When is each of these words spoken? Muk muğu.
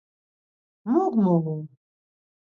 Muk 0.91 1.13
muğu. 1.23 1.55